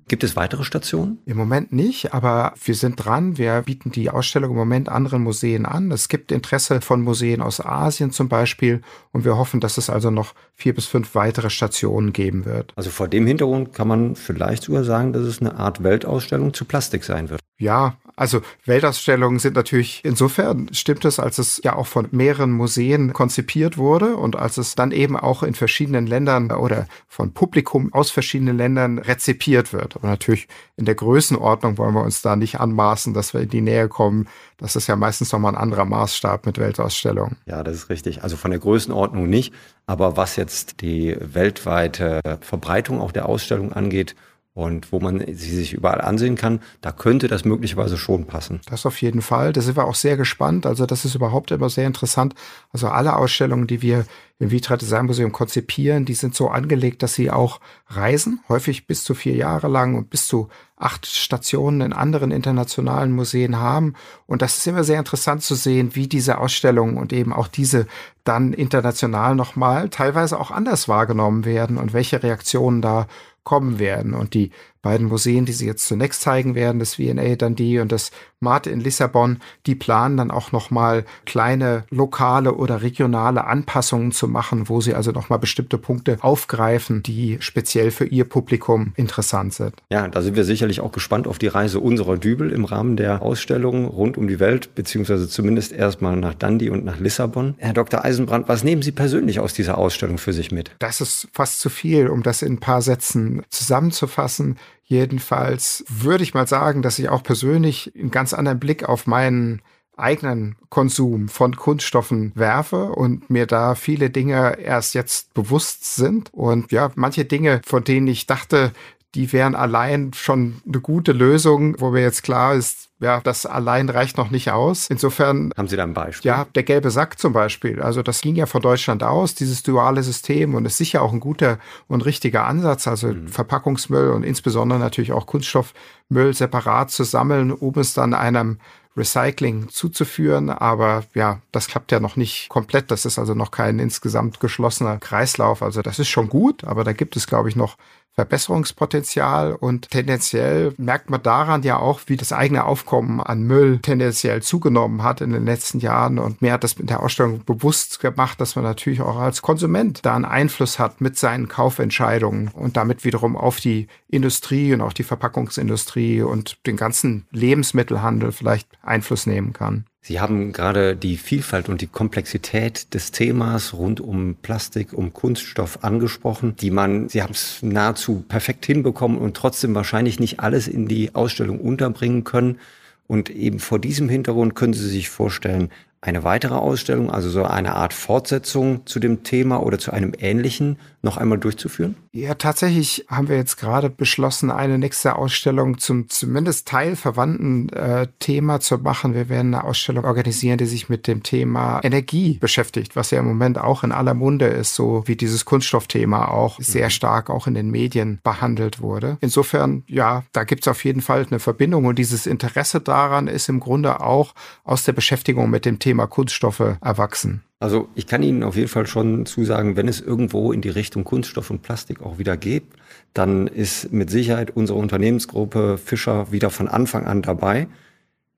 Gibt 0.06 0.22
es 0.22 0.36
weitere 0.36 0.62
Stationen? 0.62 1.18
Im 1.26 1.36
Moment 1.36 1.72
nicht, 1.72 2.14
aber 2.14 2.54
wir 2.62 2.76
sind 2.76 3.04
dran. 3.04 3.38
Wir 3.38 3.62
bieten 3.62 3.90
die 3.90 4.08
Ausstellung 4.08 4.52
im 4.52 4.56
Moment 4.56 4.88
anderen 4.88 5.22
Museen 5.22 5.66
an. 5.66 5.90
Es 5.90 6.08
gibt 6.08 6.30
Interesse 6.30 6.80
von 6.80 7.02
Museen 7.02 7.40
aus 7.40 7.60
Asien 7.60 8.12
zum 8.12 8.28
Beispiel 8.28 8.82
und 9.10 9.24
wir 9.24 9.36
hoffen, 9.36 9.58
dass 9.58 9.78
es 9.78 9.90
also 9.90 10.12
noch 10.12 10.34
vier 10.54 10.74
bis 10.74 10.86
fünf 10.86 11.16
weitere 11.16 11.50
Stationen 11.50 12.12
geben 12.12 12.44
wird. 12.44 12.72
Also 12.76 12.90
vor 12.90 13.08
dem 13.08 13.26
Hintergrund 13.26 13.72
kann 13.72 13.88
man 13.88 14.14
vielleicht 14.14 14.62
sogar 14.62 14.84
sagen, 14.84 15.12
dass 15.12 15.22
es 15.22 15.40
eine 15.40 15.56
Art 15.56 15.82
Weltausstellung 15.82 16.54
zu 16.54 16.66
Plastik 16.66 17.02
sein 17.02 17.30
wird. 17.30 17.40
Ja, 17.58 17.96
also 18.16 18.42
Weltausstellungen 18.64 19.38
sind 19.38 19.56
natürlich 19.56 20.04
insofern 20.04 20.68
stimmt 20.72 21.04
es, 21.04 21.18
als 21.18 21.38
es 21.38 21.60
ja 21.64 21.76
auch 21.76 21.86
von 21.86 22.08
mehreren 22.10 22.52
Museen 22.52 23.12
konzipiert 23.12 23.78
wurde 23.78 24.16
und 24.16 24.36
als 24.36 24.58
es 24.58 24.74
dann 24.74 24.92
eben 24.92 25.16
auch 25.16 25.42
in 25.42 25.54
verschiedenen 25.54 26.06
Ländern 26.06 26.50
oder 26.50 26.86
von 27.08 27.32
Publikum 27.32 27.92
aus 27.92 28.10
verschiedenen 28.10 28.56
Ländern 28.56 28.98
rezipiert 28.98 29.72
wird. 29.72 29.96
Aber 29.96 30.08
natürlich 30.08 30.48
in 30.76 30.84
der 30.84 30.94
Größenordnung 30.94 31.78
wollen 31.78 31.94
wir 31.94 32.02
uns 32.02 32.22
da 32.22 32.36
nicht 32.36 32.60
anmaßen, 32.60 33.14
dass 33.14 33.34
wir 33.34 33.40
in 33.40 33.48
die 33.48 33.60
Nähe 33.60 33.88
kommen. 33.88 34.28
Das 34.58 34.76
ist 34.76 34.86
ja 34.86 34.96
meistens 34.96 35.32
nochmal 35.32 35.54
ein 35.54 35.60
anderer 35.60 35.84
Maßstab 35.84 36.46
mit 36.46 36.58
Weltausstellungen. 36.58 37.36
Ja, 37.46 37.62
das 37.62 37.76
ist 37.76 37.90
richtig. 37.90 38.22
Also 38.22 38.36
von 38.36 38.50
der 38.50 38.60
Größenordnung 38.60 39.28
nicht. 39.28 39.54
Aber 39.86 40.16
was 40.16 40.36
jetzt 40.36 40.80
die 40.80 41.16
weltweite 41.20 42.20
Verbreitung 42.40 43.00
auch 43.00 43.12
der 43.12 43.28
Ausstellung 43.28 43.72
angeht, 43.72 44.14
und 44.54 44.92
wo 44.92 45.00
man 45.00 45.24
sie 45.28 45.56
sich 45.56 45.72
überall 45.72 46.02
ansehen 46.02 46.36
kann, 46.36 46.60
da 46.82 46.92
könnte 46.92 47.26
das 47.26 47.46
möglicherweise 47.46 47.96
schon 47.96 48.26
passen. 48.26 48.60
Das 48.66 48.84
auf 48.84 49.00
jeden 49.00 49.22
Fall. 49.22 49.52
Da 49.54 49.62
sind 49.62 49.78
wir 49.78 49.86
auch 49.86 49.94
sehr 49.94 50.18
gespannt. 50.18 50.66
Also 50.66 50.84
das 50.84 51.06
ist 51.06 51.14
überhaupt 51.14 51.50
immer 51.52 51.70
sehr 51.70 51.86
interessant. 51.86 52.34
Also 52.70 52.88
alle 52.88 53.16
Ausstellungen, 53.16 53.66
die 53.66 53.80
wir 53.80 54.04
im 54.38 54.50
Vitra 54.50 54.76
Design 54.76 55.06
Museum 55.06 55.32
konzipieren, 55.32 56.04
die 56.04 56.14
sind 56.14 56.34
so 56.34 56.48
angelegt, 56.48 57.02
dass 57.02 57.14
sie 57.14 57.30
auch 57.30 57.60
reisen, 57.86 58.40
häufig 58.48 58.86
bis 58.86 59.04
zu 59.04 59.14
vier 59.14 59.36
Jahre 59.36 59.68
lang 59.68 59.94
und 59.94 60.10
bis 60.10 60.26
zu 60.26 60.48
acht 60.76 61.06
Stationen 61.06 61.80
in 61.80 61.92
anderen 61.92 62.32
internationalen 62.32 63.12
Museen 63.12 63.56
haben. 63.56 63.94
Und 64.26 64.42
das 64.42 64.58
ist 64.58 64.66
immer 64.66 64.84
sehr 64.84 64.98
interessant 64.98 65.42
zu 65.42 65.54
sehen, 65.54 65.94
wie 65.94 66.08
diese 66.08 66.38
Ausstellungen 66.38 66.96
und 66.96 67.12
eben 67.12 67.32
auch 67.32 67.46
diese 67.46 67.86
dann 68.24 68.52
international 68.52 69.34
nochmal 69.34 69.88
teilweise 69.88 70.38
auch 70.38 70.50
anders 70.50 70.88
wahrgenommen 70.88 71.44
werden 71.44 71.78
und 71.78 71.92
welche 71.92 72.22
Reaktionen 72.22 72.82
da 72.82 73.06
kommen 73.44 73.78
werden. 73.78 74.14
Und 74.14 74.34
die 74.34 74.50
beiden 74.82 75.06
Museen, 75.06 75.46
die 75.46 75.52
sie 75.52 75.66
jetzt 75.66 75.86
zunächst 75.86 76.20
zeigen 76.20 76.54
werden, 76.54 76.80
das 76.80 76.96
V&A 76.96 77.36
Dundee 77.36 77.80
und 77.80 77.92
das 77.92 78.10
Mate 78.40 78.70
in 78.70 78.80
Lissabon, 78.80 79.38
die 79.66 79.76
planen 79.76 80.16
dann 80.16 80.30
auch 80.32 80.50
nochmal 80.50 81.04
kleine 81.24 81.84
lokale 81.90 82.54
oder 82.54 82.82
regionale 82.82 83.44
Anpassungen 83.44 84.10
zu 84.10 84.26
machen, 84.26 84.68
wo 84.68 84.80
sie 84.80 84.94
also 84.94 85.12
nochmal 85.12 85.38
bestimmte 85.38 85.78
Punkte 85.78 86.18
aufgreifen, 86.20 87.02
die 87.04 87.36
speziell 87.40 87.92
für 87.92 88.04
ihr 88.04 88.24
Publikum 88.24 88.92
interessant 88.96 89.54
sind. 89.54 89.74
Ja, 89.90 90.08
da 90.08 90.20
sind 90.22 90.34
wir 90.34 90.44
sicherlich 90.44 90.80
auch 90.80 90.90
gespannt 90.90 91.28
auf 91.28 91.38
die 91.38 91.46
Reise 91.46 91.78
unserer 91.78 92.16
Dübel 92.16 92.50
im 92.50 92.64
Rahmen 92.64 92.96
der 92.96 93.22
Ausstellung 93.22 93.86
rund 93.86 94.18
um 94.18 94.26
die 94.26 94.40
Welt, 94.40 94.74
beziehungsweise 94.74 95.28
zumindest 95.28 95.72
erstmal 95.72 96.16
nach 96.16 96.34
Dundee 96.34 96.70
und 96.70 96.84
nach 96.84 96.98
Lissabon. 96.98 97.54
Herr 97.58 97.74
Dr. 97.74 98.04
Eisenbrand, 98.04 98.48
was 98.48 98.64
nehmen 98.64 98.82
Sie 98.82 98.92
persönlich 98.92 99.38
aus 99.38 99.54
dieser 99.54 99.78
Ausstellung 99.78 100.18
für 100.18 100.32
sich 100.32 100.50
mit? 100.50 100.72
Das 100.80 101.00
ist 101.00 101.28
fast 101.32 101.60
zu 101.60 101.70
viel, 101.70 102.08
um 102.08 102.24
das 102.24 102.42
in 102.42 102.54
ein 102.54 102.60
paar 102.60 102.82
Sätzen 102.82 103.42
zusammenzufassen. 103.50 104.56
Jedenfalls 104.92 105.86
würde 105.88 106.22
ich 106.22 106.34
mal 106.34 106.46
sagen, 106.46 106.82
dass 106.82 106.98
ich 106.98 107.08
auch 107.08 107.22
persönlich 107.22 107.90
einen 107.98 108.10
ganz 108.10 108.34
anderen 108.34 108.60
Blick 108.60 108.84
auf 108.84 109.06
meinen 109.06 109.62
eigenen 109.96 110.56
Konsum 110.68 111.30
von 111.30 111.56
Kunststoffen 111.56 112.32
werfe 112.34 112.90
und 112.92 113.30
mir 113.30 113.46
da 113.46 113.74
viele 113.74 114.10
Dinge 114.10 114.58
erst 114.58 114.92
jetzt 114.92 115.32
bewusst 115.32 115.96
sind. 115.96 116.28
Und 116.34 116.72
ja, 116.72 116.90
manche 116.94 117.24
Dinge, 117.24 117.62
von 117.64 117.84
denen 117.84 118.06
ich 118.06 118.26
dachte, 118.26 118.72
die 119.14 119.32
wären 119.32 119.54
allein 119.54 120.12
schon 120.12 120.60
eine 120.68 120.80
gute 120.80 121.12
Lösung, 121.12 121.74
wo 121.80 121.90
mir 121.90 122.02
jetzt 122.02 122.22
klar 122.22 122.54
ist, 122.54 122.90
ja, 123.02 123.20
das 123.20 123.46
allein 123.46 123.88
reicht 123.88 124.16
noch 124.16 124.30
nicht 124.30 124.52
aus. 124.52 124.86
Insofern. 124.88 125.52
Haben 125.56 125.66
Sie 125.66 125.76
da 125.76 125.82
ein 125.82 125.92
Beispiel? 125.92 126.28
Ja, 126.28 126.46
der 126.54 126.62
gelbe 126.62 126.90
Sack 126.90 127.18
zum 127.18 127.32
Beispiel. 127.32 127.82
Also 127.82 128.02
das 128.02 128.20
ging 128.20 128.36
ja 128.36 128.46
von 128.46 128.62
Deutschland 128.62 129.02
aus, 129.02 129.34
dieses 129.34 129.62
duale 129.62 130.02
System 130.02 130.54
und 130.54 130.64
ist 130.64 130.76
sicher 130.76 131.02
auch 131.02 131.12
ein 131.12 131.20
guter 131.20 131.58
und 131.88 132.04
richtiger 132.04 132.46
Ansatz. 132.46 132.86
Also 132.86 133.08
mhm. 133.08 133.26
Verpackungsmüll 133.26 134.10
und 134.10 134.22
insbesondere 134.22 134.78
natürlich 134.78 135.12
auch 135.12 135.26
Kunststoffmüll 135.26 136.32
separat 136.32 136.92
zu 136.92 137.02
sammeln, 137.02 137.50
um 137.50 137.74
es 137.76 137.92
dann 137.92 138.14
einem 138.14 138.58
Recycling 138.96 139.68
zuzuführen. 139.68 140.50
Aber 140.50 141.04
ja, 141.14 141.40
das 141.50 141.66
klappt 141.66 141.90
ja 141.90 141.98
noch 141.98 142.16
nicht 142.16 142.48
komplett. 142.50 142.90
Das 142.92 143.04
ist 143.04 143.18
also 143.18 143.34
noch 143.34 143.50
kein 143.50 143.80
insgesamt 143.80 144.38
geschlossener 144.38 144.98
Kreislauf. 144.98 145.62
Also 145.62 145.82
das 145.82 145.98
ist 145.98 146.08
schon 146.08 146.28
gut, 146.28 146.62
aber 146.64 146.84
da 146.84 146.92
gibt 146.92 147.16
es, 147.16 147.26
glaube 147.26 147.48
ich, 147.48 147.56
noch 147.56 147.76
Verbesserungspotenzial 148.14 149.54
und 149.54 149.90
tendenziell 149.90 150.74
merkt 150.76 151.08
man 151.08 151.22
daran 151.22 151.62
ja 151.62 151.78
auch, 151.78 152.00
wie 152.06 152.16
das 152.16 152.32
eigene 152.32 152.64
Aufkommen 152.64 153.20
an 153.20 153.42
Müll 153.42 153.78
tendenziell 153.80 154.42
zugenommen 154.42 155.02
hat 155.02 155.20
in 155.20 155.32
den 155.32 155.46
letzten 155.46 155.78
Jahren 155.78 156.18
und 156.18 156.42
mir 156.42 156.52
hat 156.52 156.64
das 156.64 156.78
mit 156.78 156.90
der 156.90 157.02
Ausstellung 157.02 157.44
bewusst 157.44 158.00
gemacht, 158.00 158.40
dass 158.40 158.54
man 158.54 158.64
natürlich 158.64 159.00
auch 159.00 159.16
als 159.16 159.40
Konsument 159.40 160.04
da 160.04 160.14
einen 160.14 160.26
Einfluss 160.26 160.78
hat 160.78 161.00
mit 161.00 161.18
seinen 161.18 161.48
Kaufentscheidungen 161.48 162.48
und 162.48 162.76
damit 162.76 163.04
wiederum 163.04 163.36
auf 163.36 163.60
die 163.60 163.88
Industrie 164.08 164.74
und 164.74 164.82
auch 164.82 164.92
die 164.92 165.04
Verpackungsindustrie 165.04 166.22
und 166.22 166.58
den 166.66 166.76
ganzen 166.76 167.26
Lebensmittelhandel 167.30 168.32
vielleicht 168.32 168.68
Einfluss 168.82 169.26
nehmen 169.26 169.54
kann. 169.54 169.86
Sie 170.04 170.18
haben 170.18 170.52
gerade 170.52 170.96
die 170.96 171.16
Vielfalt 171.16 171.68
und 171.68 171.80
die 171.80 171.86
Komplexität 171.86 172.92
des 172.92 173.12
Themas 173.12 173.72
rund 173.72 174.00
um 174.00 174.34
Plastik, 174.34 174.92
um 174.92 175.12
Kunststoff 175.12 175.84
angesprochen, 175.84 176.56
die 176.56 176.72
man, 176.72 177.08
Sie 177.08 177.22
haben 177.22 177.30
es 177.30 177.62
nahezu 177.62 178.24
perfekt 178.26 178.66
hinbekommen 178.66 179.16
und 179.16 179.36
trotzdem 179.36 179.76
wahrscheinlich 179.76 180.18
nicht 180.18 180.40
alles 180.40 180.66
in 180.66 180.88
die 180.88 181.14
Ausstellung 181.14 181.60
unterbringen 181.60 182.24
können. 182.24 182.58
Und 183.06 183.30
eben 183.30 183.60
vor 183.60 183.78
diesem 183.78 184.08
Hintergrund 184.08 184.56
können 184.56 184.74
Sie 184.74 184.88
sich 184.88 185.08
vorstellen, 185.08 185.70
eine 186.02 186.24
weitere 186.24 186.54
Ausstellung, 186.54 187.10
also 187.10 187.30
so 187.30 187.44
eine 187.44 187.76
Art 187.76 187.94
Fortsetzung 187.94 188.84
zu 188.86 188.98
dem 188.98 189.22
Thema 189.22 189.62
oder 189.62 189.78
zu 189.78 189.92
einem 189.92 190.12
ähnlichen 190.18 190.76
noch 191.00 191.16
einmal 191.16 191.38
durchzuführen? 191.38 191.96
Ja, 192.12 192.34
tatsächlich 192.34 193.06
haben 193.08 193.28
wir 193.28 193.36
jetzt 193.36 193.56
gerade 193.56 193.88
beschlossen, 193.90 194.50
eine 194.50 194.78
nächste 194.78 195.16
Ausstellung 195.16 195.78
zum 195.78 196.08
zumindest 196.08 196.68
teilverwandten 196.68 197.70
äh, 197.70 198.06
Thema 198.18 198.60
zu 198.60 198.78
machen. 198.78 199.14
Wir 199.14 199.28
werden 199.28 199.54
eine 199.54 199.64
Ausstellung 199.64 200.04
organisieren, 200.04 200.58
die 200.58 200.66
sich 200.66 200.88
mit 200.88 201.06
dem 201.06 201.22
Thema 201.22 201.80
Energie 201.82 202.38
beschäftigt, 202.38 202.94
was 202.94 203.10
ja 203.10 203.18
im 203.18 203.26
Moment 203.26 203.58
auch 203.58 203.82
in 203.82 203.92
aller 203.92 204.14
Munde 204.14 204.46
ist, 204.46 204.74
so 204.74 205.04
wie 205.06 205.16
dieses 205.16 205.44
Kunststoffthema 205.44 206.28
auch 206.28 206.60
sehr 206.60 206.86
mhm. 206.86 206.90
stark 206.90 207.30
auch 207.30 207.46
in 207.46 207.54
den 207.54 207.70
Medien 207.70 208.20
behandelt 208.22 208.80
wurde. 208.80 209.18
Insofern, 209.20 209.82
ja, 209.86 210.24
da 210.32 210.44
gibt 210.44 210.62
es 210.62 210.68
auf 210.68 210.84
jeden 210.84 211.00
Fall 211.00 211.26
eine 211.28 211.40
Verbindung 211.40 211.86
und 211.86 211.98
dieses 211.98 212.26
Interesse 212.26 212.80
daran 212.80 213.26
ist 213.26 213.48
im 213.48 213.60
Grunde 213.60 214.00
auch 214.00 214.34
aus 214.64 214.84
der 214.84 214.92
Beschäftigung 214.92 215.50
mit 215.50 215.64
dem 215.64 215.78
Thema 215.92 216.06
Kunststoffe 216.06 216.78
erwachsen. 216.80 217.42
Also 217.60 217.86
ich 217.94 218.06
kann 218.06 218.22
Ihnen 218.22 218.44
auf 218.44 218.56
jeden 218.56 218.68
Fall 218.68 218.86
schon 218.86 219.26
zusagen, 219.26 219.76
wenn 219.76 219.88
es 219.88 220.00
irgendwo 220.00 220.50
in 220.50 220.62
die 220.62 220.70
Richtung 220.70 221.04
Kunststoff 221.04 221.50
und 221.50 221.60
Plastik 221.60 222.00
auch 222.00 222.16
wieder 222.16 222.38
geht, 222.38 222.64
dann 223.12 223.46
ist 223.46 223.92
mit 223.92 224.08
Sicherheit 224.08 224.56
unsere 224.56 224.78
Unternehmensgruppe 224.78 225.76
Fischer 225.76 226.32
wieder 226.32 226.48
von 226.48 226.66
Anfang 226.66 227.04
an 227.04 227.20
dabei. 227.20 227.68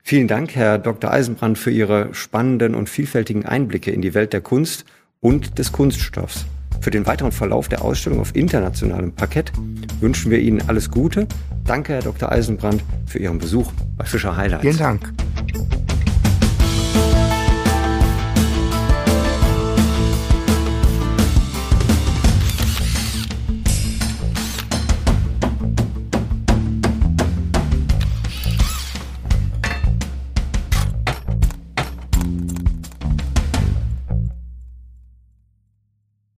Vielen 0.03 0.27
Dank, 0.27 0.57
Herr 0.57 0.79
Dr. 0.79 1.13
Eisenbrand, 1.13 1.57
für 1.57 1.71
Ihre 1.71 2.13
spannenden 2.13 2.75
und 2.75 2.89
vielfältigen 2.89 3.47
Einblicke 3.47 3.93
in 3.93 4.03
die 4.03 4.15
Welt 4.15 4.33
der 4.33 4.41
Kunst 4.41 4.85
und 5.21 5.57
des 5.61 5.71
Kunststoffs. 5.71 6.47
Für 6.81 6.91
den 6.91 7.07
weiteren 7.07 7.31
Verlauf 7.31 7.69
der 7.69 7.83
Ausstellung 7.83 8.19
auf 8.19 8.35
internationalem 8.35 9.13
Parkett 9.13 9.53
wünschen 10.01 10.33
wir 10.33 10.41
Ihnen 10.41 10.61
alles 10.69 10.91
Gute. 10.91 11.29
Danke, 11.65 11.93
Herr 11.93 12.03
Dr. 12.03 12.33
Eisenbrand, 12.33 12.83
für 13.07 13.21
Ihren 13.21 13.39
Besuch 13.39 13.71
bei 13.97 14.05
Fischer 14.05 14.37
Highlights. 14.37 14.63
Vielen 14.63 14.79
Dank. 14.79 15.13